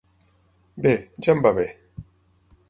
Bé, 0.85 0.93
ja 1.27 1.35
em 1.35 1.45
va 1.47 1.53
bé. 1.59 1.67